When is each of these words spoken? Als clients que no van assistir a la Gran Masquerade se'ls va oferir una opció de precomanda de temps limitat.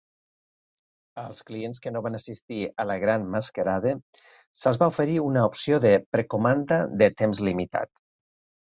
Als 1.23 1.41
clients 1.49 1.81
que 1.83 1.93
no 1.97 2.01
van 2.05 2.19
assistir 2.21 2.57
a 2.65 2.87
la 2.93 2.97
Gran 3.05 3.29
Masquerade 3.37 3.93
se'ls 4.65 4.83
va 4.87 4.91
oferir 4.95 5.21
una 5.29 5.47
opció 5.53 5.83
de 5.89 5.97
precomanda 6.19 6.85
de 7.05 7.15
temps 7.25 7.49
limitat. 7.53 7.97